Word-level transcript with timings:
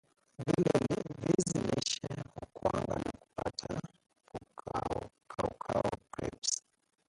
vizi 1.21 1.59
lishe 1.59 2.09
hukaangwa 2.33 2.97
na 2.99 3.11
kupata 3.19 3.79
kaukau 5.27 5.89
crisps 6.11 6.63